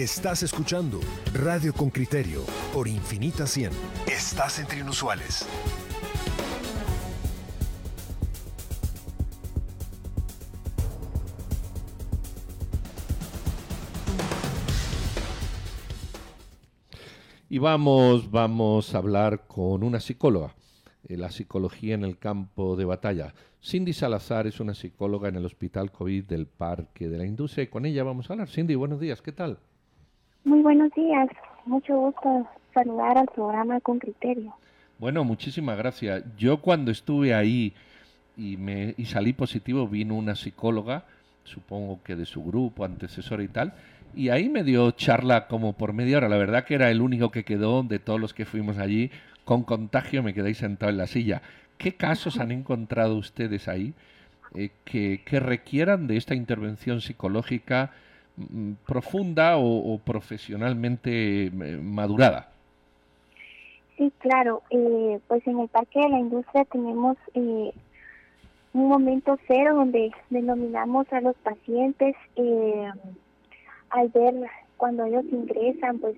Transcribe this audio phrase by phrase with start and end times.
[0.00, 0.98] Estás escuchando
[1.34, 2.40] Radio con Criterio
[2.72, 3.70] por Infinita 100.
[4.06, 5.46] Estás entre inusuales.
[17.50, 20.54] Y vamos, vamos a hablar con una psicóloga,
[21.08, 23.34] eh, la psicología en el campo de batalla.
[23.62, 27.66] Cindy Salazar es una psicóloga en el Hospital COVID del Parque de la Industria y
[27.66, 28.48] con ella vamos a hablar.
[28.48, 29.58] Cindy, buenos días, ¿qué tal?
[30.44, 31.28] Muy buenos días,
[31.66, 34.54] mucho gusto saludar al programa con criterio.
[34.98, 36.24] Bueno, muchísimas gracias.
[36.36, 37.74] Yo cuando estuve ahí
[38.36, 41.04] y, me, y salí positivo vino una psicóloga,
[41.44, 43.74] supongo que de su grupo, antecesora y tal,
[44.14, 46.28] y ahí me dio charla como por media hora.
[46.28, 49.10] La verdad que era el único que quedó de todos los que fuimos allí.
[49.44, 51.42] Con contagio me quedé sentado en la silla.
[51.78, 53.94] ¿Qué casos han encontrado ustedes ahí
[54.54, 57.92] eh, que, requieran de esta intervención psicológica
[58.86, 62.48] profunda o, profesionalmente eh, madurada?
[63.96, 64.62] Sí, claro.
[64.70, 67.72] Eh, pues en el Parque de la Industria tenemos un
[68.72, 72.14] momento cero donde denominamos a los pacientes
[73.90, 74.34] al ver
[74.76, 76.16] cuando ellos ingresan, pues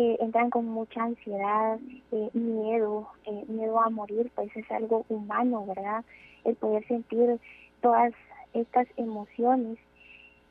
[0.00, 1.76] eh, entran con mucha ansiedad,
[2.12, 6.04] eh, miedo, eh, miedo a morir, pues es algo humano, ¿verdad?
[6.44, 7.40] El poder sentir
[7.80, 8.12] todas
[8.54, 9.76] estas emociones.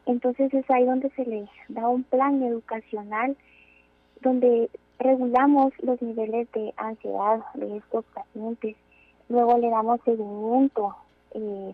[0.07, 3.35] Entonces es ahí donde se les da un plan educacional
[4.21, 4.69] donde
[4.99, 8.75] regulamos los niveles de ansiedad de estos pacientes,
[9.29, 10.95] luego le damos seguimiento
[11.31, 11.73] eh,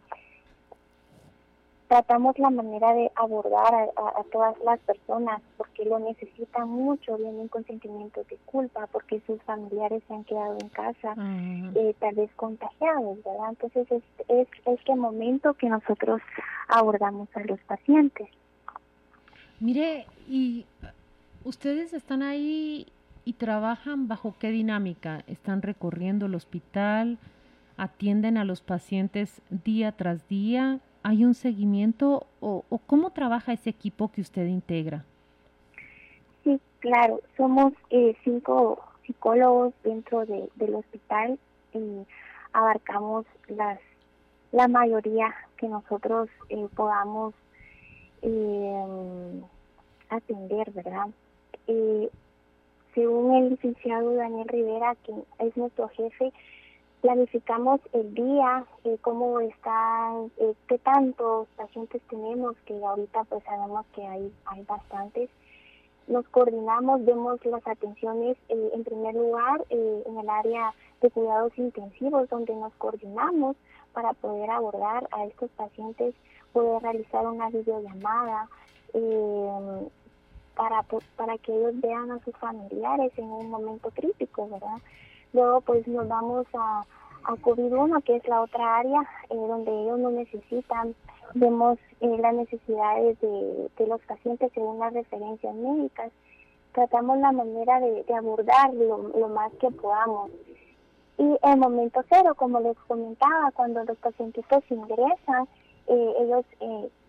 [1.93, 7.63] tratamos la manera de abordar a, todas las personas porque lo necesitan mucho, vienen con
[7.65, 11.15] sentimientos de culpa porque sus familiares se han quedado en casa,
[11.75, 13.49] eh, tal vez contagiados, ¿verdad?
[13.49, 16.19] Entonces es, es este momento que nosotros
[16.67, 18.27] abordamos a los pacientes.
[19.59, 20.65] Mire, y
[21.43, 22.87] ustedes están ahí
[23.23, 25.23] y trabajan bajo qué dinámica?
[25.27, 27.19] ¿Están recorriendo el hospital?
[27.77, 30.79] ¿Atienden a los pacientes día tras día?
[31.03, 35.03] ¿Hay un seguimiento o, cómo trabaja ese equipo que usted integra?
[36.43, 41.37] Sí, claro, somos eh, cinco psicólogos dentro del hospital
[41.73, 42.05] y
[42.53, 43.79] abarcamos las
[44.53, 47.33] la mayoría que nosotros eh, podamos
[48.21, 49.41] eh,
[50.09, 51.07] atender, ¿verdad?
[52.93, 56.31] según el licenciado Daniel Rivera, que es nuestro jefe,
[57.03, 63.85] planificamos el día, eh, cómo están, eh, qué tantos pacientes tenemos, que ahorita pues sabemos
[63.93, 65.29] que hay, hay bastantes.
[66.07, 72.29] Nos coordinamos, vemos las atenciones eh, en primer lugar en el área de cuidados intensivos,
[72.29, 73.57] donde nos coordinamos
[73.91, 76.15] para poder abordar a estos pacientes,
[76.53, 78.47] poder realizar una videollamada
[80.55, 80.83] para,
[81.17, 84.77] para que ellos vean a sus familiares en un momento crítico, ¿verdad?
[85.33, 86.83] Luego pues nos vamos a,
[87.25, 90.95] a COVID-1, que es la otra área eh, donde ellos no necesitan.
[91.33, 96.11] Vemos eh, las necesidades de, los pacientes según las referencias médicas.
[96.73, 100.31] Tratamos la manera de, abordar lo, más que podamos.
[101.17, 105.47] Y el momento cero, como les comentaba, cuando los pacientes ingresan,
[105.87, 106.45] eh, ellos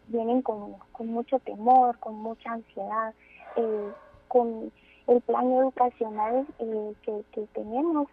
[0.09, 3.15] vienen con, mucho temor, con mucha ansiedad,
[4.29, 4.71] con
[5.07, 8.09] el plan educacional que, que tenemos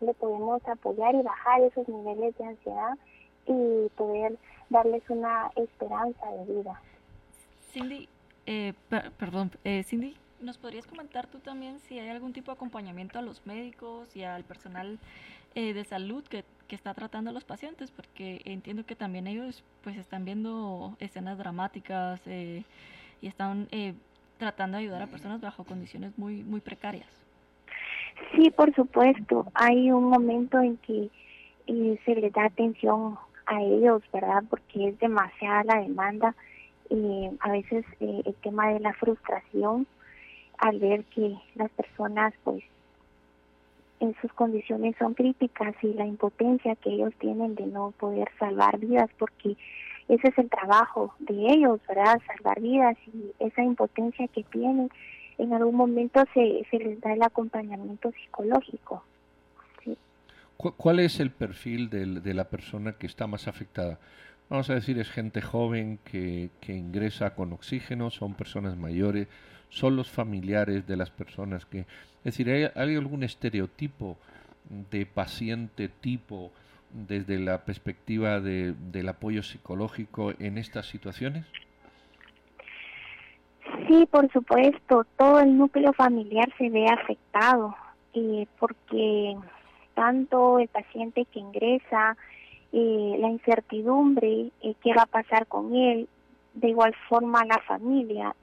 [0.00, 2.98] le podemos apoyar y bajar esos niveles de ansiedad
[3.46, 4.38] y poder
[4.68, 6.80] darles una esperanza de vida.
[7.72, 8.08] Cindy,
[8.46, 8.72] eh,
[9.18, 13.22] perdón, eh, Cindy, ¿nos podrías comentar tú también si hay algún tipo de acompañamiento a
[13.22, 14.98] los médicos y al personal
[15.54, 17.90] eh, de salud que, que, está tratando a los pacientes?
[17.90, 22.64] Porque entiendo que también ellos pues están viendo escenas dramáticas y
[23.22, 23.68] están
[24.40, 27.06] tratando de ayudar a personas bajo condiciones muy, muy precarias.
[28.34, 29.46] Sí, por supuesto.
[29.54, 31.10] Hay un momento en que
[31.66, 34.42] eh, se les da atención a ellos, ¿verdad?
[34.48, 36.34] Porque es demasiada la demanda.
[36.88, 39.86] Eh, a veces eh, el tema de la frustración
[40.58, 42.64] al ver que las personas, pues,
[44.00, 48.78] en sus condiciones son críticas y la impotencia que ellos tienen de no poder salvar
[48.78, 49.56] vidas, porque
[50.14, 52.20] ese es el trabajo de ellos, ¿verdad?
[52.26, 54.90] Salvar vidas y esa impotencia que tienen
[55.38, 59.04] en algún momento se, se les da el acompañamiento psicológico.
[60.56, 63.98] ¿Cuál es el perfil de la persona que está más afectada?
[64.50, 69.28] Vamos a decir, es gente joven que, que ingresa con oxígeno, son personas mayores,
[69.70, 71.80] son los familiares de las personas que...
[71.80, 74.18] Es decir, ¿hay, ¿hay algún estereotipo
[74.90, 76.52] de paciente tipo
[76.92, 81.44] desde la perspectiva del apoyo psicológico en estas situaciones?
[83.86, 87.74] Sí, por supuesto, todo el núcleo familiar se ve afectado
[88.14, 89.36] eh, porque
[89.94, 92.16] tanto el paciente que ingresa,
[92.72, 96.08] eh, la incertidumbre, eh, qué va a pasar con él,
[96.54, 98.34] de igual forma la familia,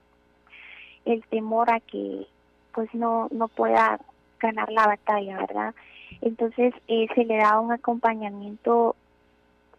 [1.06, 2.28] el temor a que
[2.74, 4.00] pues no, no pueda
[4.40, 5.76] ganar la batalla, ¿verdad?
[6.22, 8.96] Entonces eh, se le da un acompañamiento,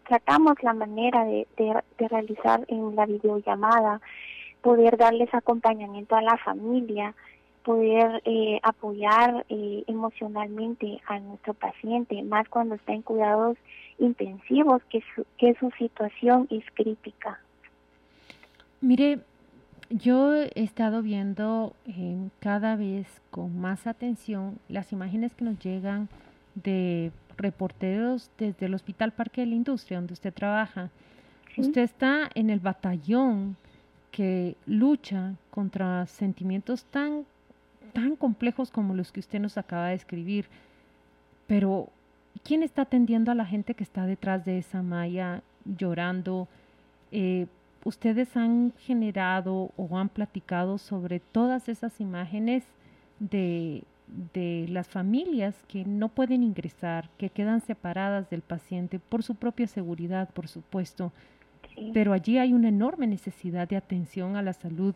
[0.07, 4.01] tratamos la manera de, de, realizar en la videollamada,
[4.61, 7.13] poder darles acompañamiento a la familia,
[7.63, 13.57] poder eh, apoyar eh, emocionalmente a nuestro paciente, más cuando está en cuidados
[13.99, 17.39] intensivos, que su, que su situación es crítica.
[18.81, 19.19] Mire,
[19.89, 26.09] yo he estado viendo eh, cada vez con más atención las imágenes que nos llegan
[26.55, 30.89] de reporteros desde el Hospital Parque de la Industria, donde usted trabaja.
[31.57, 33.57] Usted está en el batallón
[34.11, 37.25] que lucha contra sentimientos tan,
[37.93, 40.45] tan complejos como los que usted nos acaba de escribir.
[41.47, 41.89] Pero,
[42.43, 46.47] ¿quién está atendiendo a la gente que está detrás de esa malla llorando?
[47.11, 47.47] Eh,
[47.83, 52.63] ustedes han generado o han platicado sobre todas esas imágenes
[53.19, 53.83] de,
[54.33, 59.67] de, las familias que no pueden ingresar, que quedan separadas del paciente por su propia
[59.67, 61.11] seguridad, por supuesto,
[61.93, 64.93] pero allí hay una enorme necesidad de atención a la salud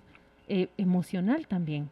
[0.48, 1.90] eh, emocional también.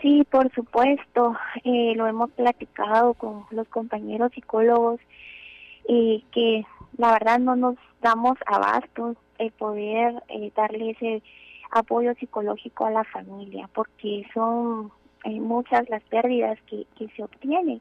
[0.00, 5.00] Sí, por supuesto, eh, lo hemos platicado con los compañeros psicólogos
[5.88, 6.64] y que
[6.96, 11.22] la verdad no nos damos abasto el poder eh, darle ese
[11.72, 14.92] apoyo psicológico a la familia, porque son
[15.24, 17.80] eh, muchas las pérdidas que, que se obtienen.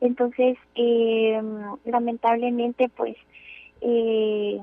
[0.00, 1.40] Entonces, eh,
[1.84, 3.16] lamentablemente, pues,
[3.80, 4.60] eh,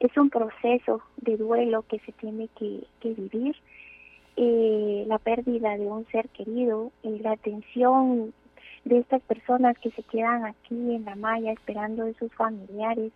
[0.00, 3.56] es un proceso de duelo que se tiene que, vivir.
[5.08, 8.32] La pérdida de un ser querido, la atención
[8.84, 13.10] de estas personas que se quedan aquí en la malla esperando de sus familiares.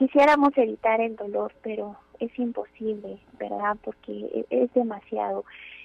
[0.00, 3.76] Quisiéramos evitar el dolor, pero es imposible, ¿verdad?
[3.84, 5.44] Porque e-, es demasiado.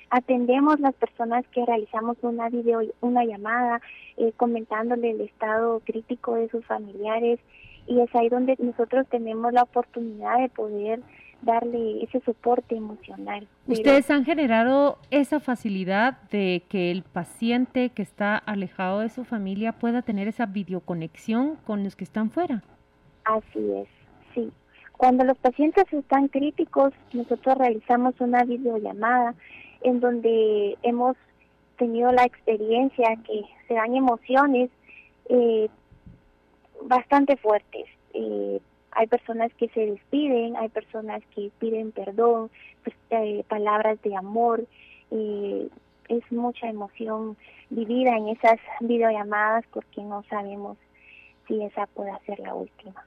[0.09, 3.81] Atendemos las personas que realizamos una video, una llamada,
[4.15, 7.39] eh, comentándole el estado crítico de sus familiares
[7.87, 11.01] y es ahí donde nosotros tenemos la oportunidad de poder
[11.41, 13.47] darle ese soporte emocional.
[13.67, 19.73] Ustedes han generado esa facilidad de que el paciente que está alejado de su familia
[19.73, 22.63] pueda tener esa videoconexión con los que están fuera.
[23.25, 23.94] Así es.
[24.97, 29.35] Cuando los pacientes están críticos, nosotros realizamos una videollamada
[29.81, 31.17] en donde hemos
[31.77, 34.69] tenido la experiencia que se dan emociones
[35.29, 35.69] eh,
[36.83, 37.85] bastante fuertes.
[38.13, 38.61] Eh,
[38.91, 42.49] hay personas que se despiden, hay personas que piden perdón,
[42.83, 44.65] pues, eh, palabras de amor.
[45.11, 45.67] Eh,
[46.07, 47.35] es mucha emoción
[47.69, 50.77] vivida en esas videollamadas porque no sabemos
[51.47, 53.03] si esa puede ser la última.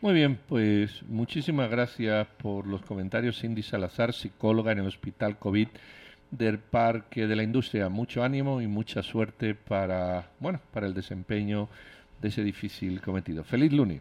[0.00, 3.40] Muy bien, pues muchísimas gracias por los comentarios.
[3.40, 5.66] Cindy Salazar, psicóloga en el Hospital COVID
[6.30, 7.88] del Parque de la Industria.
[7.88, 11.68] Mucho ánimo y mucha suerte para, bueno, para el desempeño
[12.22, 13.42] de ese difícil cometido.
[13.42, 14.00] Feliz lunes.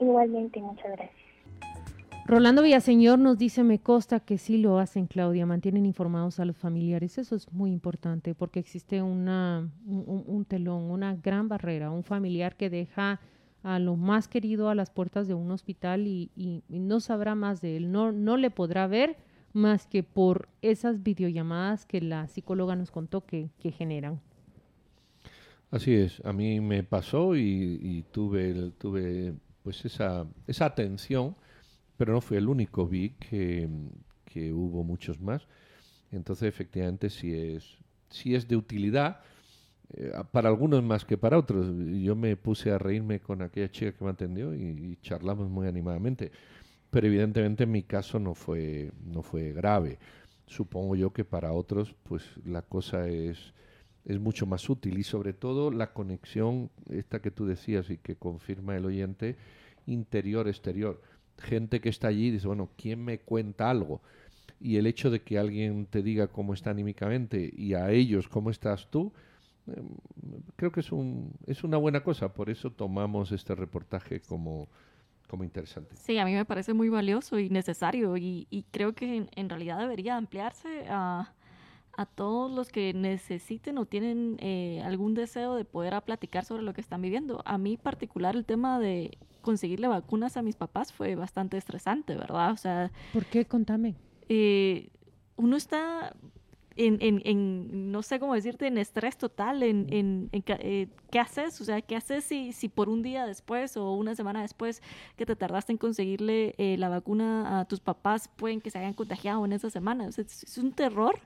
[0.00, 1.26] Igualmente, muchas gracias.
[2.24, 6.56] Rolando Villaseñor nos dice, me consta que sí lo hacen, Claudia, mantienen informados a los
[6.56, 7.16] familiares.
[7.18, 12.56] Eso es muy importante porque existe una, un, un telón, una gran barrera, un familiar
[12.56, 13.20] que deja
[13.66, 16.30] a lo más querido a las puertas de un hospital y,
[16.68, 19.16] no sabrá más de él, no, no le podrá ver
[19.52, 24.20] más que por esas videollamadas que la psicóloga nos contó que, que generan.
[25.72, 31.34] Así es, a mí me pasó y, tuve, tuve pues esa, esa atención,
[31.96, 33.68] pero no fue el único, vi que,
[34.26, 35.48] que hubo muchos más.
[36.12, 37.78] Entonces, efectivamente, sí es,
[38.10, 39.22] sí es de utilidad
[39.94, 41.66] eh, para algunos más que para otros.
[42.02, 46.32] Yo me puse a reírme con aquella chica que me atendió y, charlamos muy animadamente.
[46.90, 49.98] Pero evidentemente en mi caso no fue, no fue grave.
[50.46, 53.52] Supongo yo que para otros pues la cosa es,
[54.04, 58.16] es mucho más útil y sobre todo la conexión, esta que tú decías y que
[58.16, 59.36] confirma el oyente,
[59.86, 61.00] interior-exterior.
[61.38, 64.00] Gente que está allí dice, bueno, ¿quién me cuenta algo?
[64.60, 68.50] Y el hecho de que alguien te diga cómo está anímicamente y a ellos cómo
[68.50, 69.12] estás tú,
[70.56, 74.68] creo que es, un, es una buena cosa, por eso tomamos este reportaje como,
[75.28, 75.96] como interesante.
[75.96, 79.48] Sí, a mí me parece muy valioso y necesario y, y creo que en, en,
[79.48, 81.32] realidad debería ampliarse a,
[81.96, 86.74] a todos los que necesiten o tienen eh, algún deseo de poder platicar sobre lo
[86.74, 87.42] que están viviendo.
[87.44, 92.52] A mí particular el tema de conseguirle vacunas a mis papás fue bastante estresante, ¿verdad?
[92.52, 92.90] O sea...
[93.12, 93.46] ¿Por qué?
[93.46, 93.94] Contame.
[94.28, 94.90] Eh,
[95.36, 96.14] uno está
[96.76, 101.60] en, en, en, no sé cómo decirte, en estrés total, en, en, eh, qué haces,
[101.60, 104.82] o sea, qué haces si, si por un día después o una semana después
[105.16, 108.92] que te tardaste en conseguirle eh, la vacuna a tus papás, pueden que se hayan
[108.92, 110.06] contagiado en esa semana.
[110.06, 111.18] O sea, es, un terror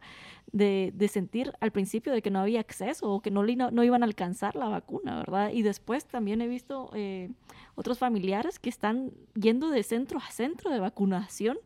[0.52, 4.02] de, de, sentir al principio de que no había acceso o que no, no, iban
[4.02, 5.50] a alcanzar la vacuna, ¿verdad?
[5.52, 7.30] Y después también he visto eh,
[7.74, 11.58] otros familiares que están yendo de centro a centro de vacunación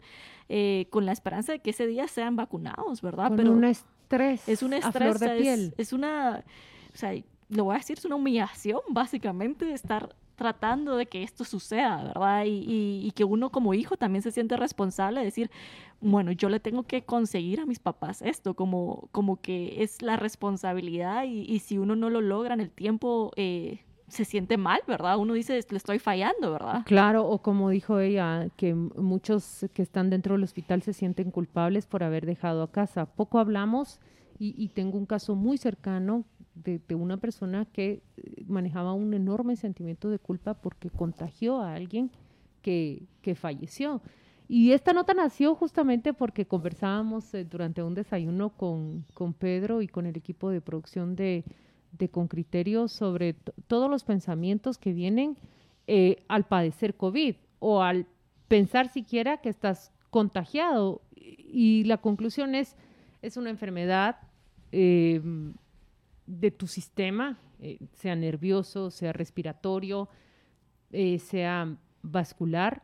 [0.49, 3.33] eh, con la esperanza de que ese día sean vacunados, ¿verdad?
[3.37, 4.49] Pero un estrés.
[4.49, 5.19] Es un estrés.
[5.21, 5.75] de piel.
[5.79, 6.45] Es, una,
[6.93, 7.13] o sea,
[7.49, 12.45] lo voy a decir, es una humillación, básicamente, estar tratando de que esto suceda, ¿verdad?
[12.47, 15.51] Y, que uno como hijo también se siente responsable de decir,
[16.01, 20.17] bueno, yo le tengo que conseguir a mis papás esto, como, como que es la
[20.17, 25.19] responsabilidad y, si uno no lo logra en el tiempo, eh, se siente mal, ¿verdad?
[25.19, 26.83] Uno dice, le estoy fallando, ¿verdad?
[26.87, 31.87] Claro, o como dijo ella, que muchos que están dentro del hospital se sienten culpables
[31.87, 33.07] por haber dejado a casa.
[33.07, 34.01] Poco hablamos
[34.39, 40.11] y, tengo un caso muy cercano de, una persona que eh, manejaba un enorme sentimiento
[40.11, 42.11] de culpa porque contagió a alguien
[42.63, 44.03] que, que falleció.
[44.47, 49.89] Y esta nota nació justamente porque conversábamos eh, durante un desayuno con, con Pedro y
[49.89, 51.45] con el equipo de producción de,
[51.99, 53.35] de con criterio sobre
[53.67, 55.37] todos los pensamientos que vienen
[55.87, 58.07] eh, al padecer COVID o al
[58.49, 61.03] pensar siquiera que estás contagiado.
[61.17, 62.77] Y la conclusión es,
[63.23, 64.17] es una enfermedad
[64.73, 65.55] em,
[66.27, 70.09] de tu sistema, eh, sea nervioso, sea respiratorio,
[70.91, 72.83] eh, sea vascular,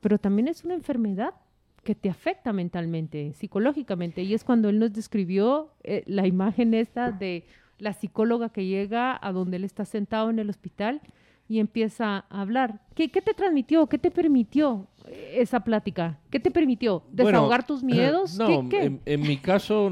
[0.00, 1.34] pero también es una enfermedad
[1.82, 4.22] que te afecta mentalmente, psicológicamente.
[4.22, 5.74] Y es cuando él nos describió
[6.06, 7.44] la imagen esta de
[7.78, 11.00] la psicóloga que llega a donde él está sentado en el hospital
[11.48, 12.80] y empieza a hablar.
[12.94, 13.86] ¿Qué, te transmitió?
[13.86, 16.18] ¿Qué te permitió esa plática?
[16.30, 17.02] ¿Qué te permitió?
[17.12, 18.38] ¿Desahogar tus miedos?
[18.38, 19.90] No, En, mi caso,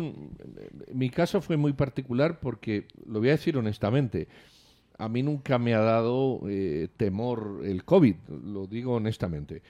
[0.93, 4.29] mi caso fue muy particular porque, lo voy a decir honestamente,
[4.99, 9.63] a mí nunca me ha dado eh, temor el COVID, lo digo honestamente.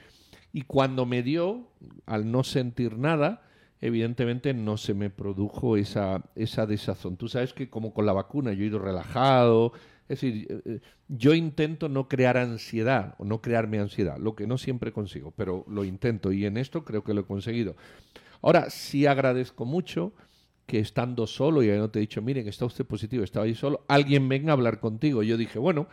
[0.52, 1.66] Y cuando me dio,
[2.06, 3.42] al no sentir nada,
[3.82, 7.16] evidentemente no se me produjo esa, esa desazón.
[7.16, 9.72] Tú sabes que como con la vacuna yo he ido relajado,
[10.08, 14.46] es decir, eh, eh, yo intento no crear ansiedad o no crearme ansiedad, lo que
[14.46, 17.74] no siempre consigo, pero lo intento y en esto creo que lo he conseguido.
[18.40, 20.12] Ahora, sí agradezco mucho
[20.66, 23.84] que estando solo, y no te he dicho, miren, está usted positivo, estaba ahí solo,
[23.88, 25.24] alguien venga a hablar contigo.
[25.24, 25.88] Yo dije, bueno,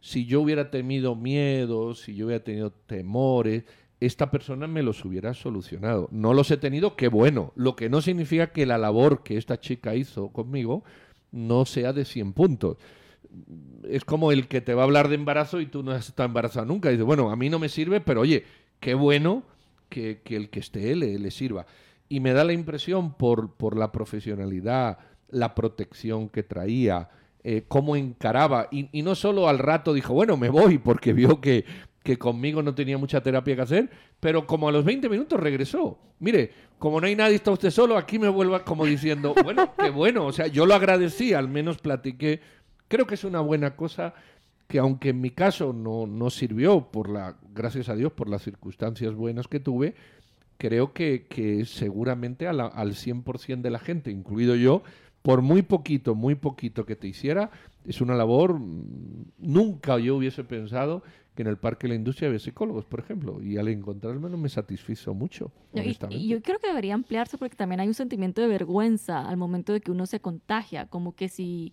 [0.00, 3.64] si yo hubiera tenido miedo, si yo hubiera tenido temores,
[4.06, 6.08] esta persona me los hubiera solucionado.
[6.10, 7.52] No los he tenido, qué bueno.
[7.54, 10.82] Lo que no significa que la labor que esta chica hizo conmigo
[11.30, 12.78] no sea de 100 puntos.
[13.88, 16.26] Es como el que te va a hablar de embarazo y tú no has estado
[16.26, 16.88] embarazada nunca.
[16.88, 18.44] Y dice, bueno, a mí no me sirve, pero oye,
[18.80, 19.44] qué bueno
[19.88, 21.66] que, el que esté le, le sirva.
[22.08, 27.08] Y me da la impresión por, por la profesionalidad, la protección que traía,
[27.44, 28.66] eh, cómo encaraba.
[28.72, 31.64] Y, y, no solo al rato dijo, bueno, me voy porque vio que
[32.02, 33.90] que conmigo no tenía mucha terapia que hacer,
[34.20, 35.98] pero como a los 20 minutos regresó.
[36.18, 39.90] Mire, como no hay nadie, está usted solo, aquí me vuelva como diciendo, bueno, qué
[39.90, 42.40] bueno, o sea, yo lo agradecí, al menos platiqué.
[42.88, 44.14] Creo que es una buena cosa
[44.66, 48.42] que aunque en mi caso no, no sirvió, por la, gracias a Dios, por las
[48.42, 49.94] circunstancias buenas que tuve,
[50.56, 54.82] creo que, que seguramente al 100% de la gente, incluido yo,
[55.22, 57.50] por muy poquito, muy poquito que te hiciera,
[57.84, 61.02] es una labor, mm, nunca yo hubiese pensado
[61.34, 64.36] que en el Parque de la Industria había psicólogos, por ejemplo, y al encontrarme no
[64.36, 65.50] me satisfizo mucho.
[66.10, 69.72] Y, yo creo que debería ampliarse porque también hay un sentimiento de vergüenza al momento
[69.72, 71.72] de que uno se contagia, como que si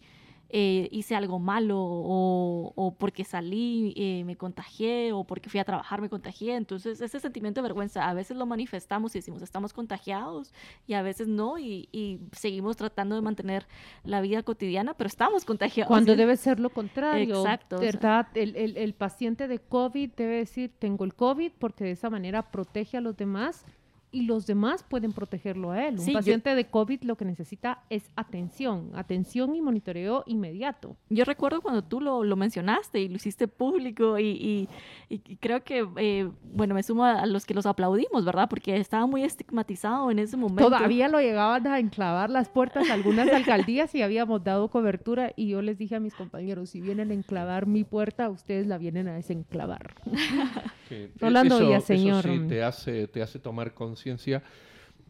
[0.51, 6.01] eh, hice algo malo o, porque salí eh, me contagié o porque fui a trabajar
[6.01, 6.55] me contagié.
[6.55, 10.53] Entonces ese sentimiento de vergüenza a veces lo manifestamos y decimos estamos contagiados
[10.87, 11.87] y a veces no y,
[12.31, 13.67] seguimos tratando de mantener
[14.03, 15.87] la vida cotidiana, pero estamos contagiados.
[15.87, 17.41] Cuando debe ser lo contrario.
[17.41, 17.79] Exacto.
[17.79, 18.27] ¿Verdad?
[18.33, 22.51] el, el, el paciente de COVID debe decir tengo el COVID porque de esa manera
[22.51, 23.65] protege a los demás
[24.11, 25.99] y los demás pueden protegerlo a él.
[25.99, 30.97] Un paciente de COVID lo que necesita es atención, atención y monitoreo inmediato.
[31.09, 34.67] Yo recuerdo cuando tú lo, lo mencionaste y lo hiciste público y,
[35.09, 38.49] y, creo que, eh, bueno, me sumo a, los que los aplaudimos, ¿verdad?
[38.49, 40.63] Porque estaba muy estigmatizado en ese momento.
[40.65, 45.49] Todavía lo llegaban a enclavar las puertas a algunas alcaldías y habíamos dado cobertura y
[45.49, 49.07] yo les dije a mis compañeros, si vienen a enclavar mi puerta, ustedes la vienen
[49.07, 49.95] a desenclavar.
[51.17, 52.25] Rolando Villaseñor.
[52.25, 54.43] Eso sí, te hace, te hace tomar conciencia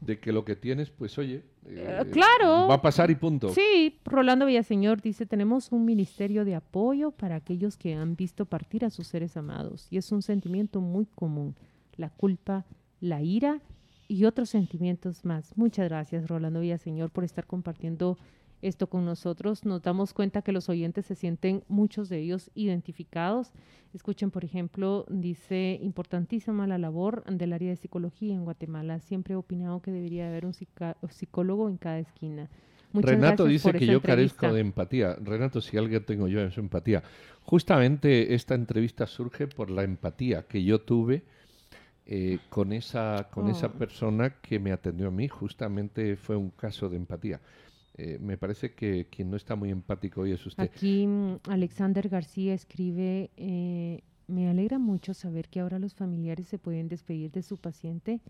[0.02, 2.68] de que lo que tienes, pues oye, eh, claro.
[2.68, 3.50] Va a pasar y punto.
[3.50, 8.86] Sí, Rolando Villaseñor dice, tenemos un ministerio de apoyo para aquellos que han visto partir
[8.86, 11.56] a sus seres amados y es un sentimiento muy común,
[11.98, 12.66] la culpa,
[13.02, 13.62] la ira
[14.08, 15.56] y otros sentimientos más.
[15.58, 18.18] Muchas gracias, Rolando Villaseñor, por estar compartiendo
[18.62, 19.66] esto con nosotros.
[19.66, 23.52] Nos damos cuenta que los oyentes se sienten, muchos de ellos, identificados.
[23.94, 29.00] Escuchen, por ejemplo, dice, importantísima la labor del área de psicología en Guatemala.
[29.00, 32.50] Siempre he opinado que debería haber un psicólogo en cada esquina.
[32.94, 35.16] Renato dice que yo carezco de empatía.
[35.16, 37.04] Renato, si alguien tengo yo es empatía.
[37.44, 41.24] Justamente esta entrevista surge por la empatía que yo tuve
[42.06, 43.72] eh, con, esa, con esa oh.
[43.74, 45.28] persona que me atendió a mí.
[45.28, 47.40] Justamente fue un caso de empatía.
[48.02, 50.64] Eh, me parece que quien no está muy empático hoy es usted.
[50.64, 56.58] Aquí mm, Alexander García escribe, eh, me alegra mucho saber que ahora los familiares se
[56.58, 58.22] pueden despedir de su paciente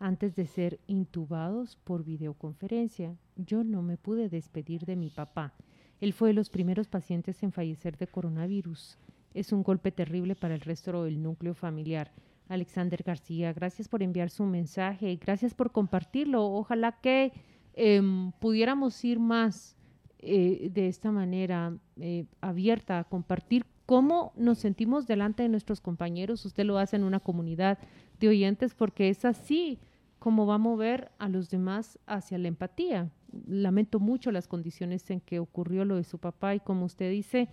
[0.00, 3.16] antes de ser intubados por videoconferencia.
[3.36, 5.54] Yo no me pude despedir de mi papá.
[6.02, 8.98] Él fue de los primeros pacientes en fallecer de coronavirus.
[9.32, 12.12] Es un golpe terrible para el resto del núcleo familiar.
[12.50, 16.44] Alexander García, gracias por enviar su mensaje, gracias por compartirlo.
[16.44, 17.32] Ojalá que
[17.76, 19.76] Em, pudiéramos ir más
[20.18, 26.46] eh, de esta manera eh, abierta a compartir cómo nos sentimos delante de nuestros compañeros.
[26.46, 27.78] Usted lo hace en una comunidad
[28.18, 29.78] de oyentes porque es así
[30.18, 33.10] como va a mover a los demás hacia la empatía.
[33.46, 37.50] Lamento mucho las condiciones en que ocurrió lo de su papá y como usted dice,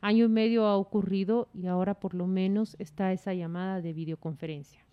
[0.00, 4.85] año y medio ha ocurrido y ahora por lo menos está esa llamada de videoconferencia.